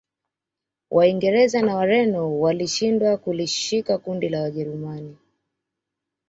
Waingereza 0.91 1.61
na 1.61 1.75
Wareno 1.75 2.39
walishindwa 2.39 3.17
kulishika 3.17 3.97
kundi 3.97 4.29
la 4.29 4.49
Kijerumani 4.51 5.17